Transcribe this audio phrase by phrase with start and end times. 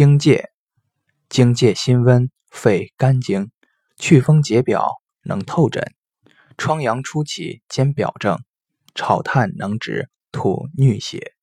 [0.00, 0.48] 荆芥，
[1.28, 3.50] 荆芥辛温，肺肝经，
[3.98, 4.88] 祛风解表，
[5.24, 5.92] 能透疹。
[6.56, 8.38] 疮疡初起兼表症，
[8.94, 11.34] 炒炭能止，吐衄血。